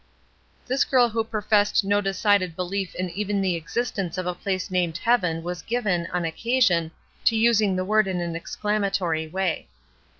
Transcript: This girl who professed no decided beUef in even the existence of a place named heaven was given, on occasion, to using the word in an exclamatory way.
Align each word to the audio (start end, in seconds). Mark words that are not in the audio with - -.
This 0.65 0.83
girl 0.83 1.09
who 1.09 1.23
professed 1.23 1.83
no 1.83 2.01
decided 2.01 2.55
beUef 2.55 2.95
in 2.95 3.11
even 3.11 3.39
the 3.39 3.55
existence 3.55 4.17
of 4.17 4.25
a 4.25 4.33
place 4.33 4.71
named 4.71 4.97
heaven 4.97 5.43
was 5.43 5.61
given, 5.61 6.07
on 6.11 6.25
occasion, 6.25 6.89
to 7.25 7.35
using 7.35 7.75
the 7.75 7.85
word 7.85 8.07
in 8.07 8.19
an 8.19 8.35
exclamatory 8.35 9.27
way. 9.27 9.67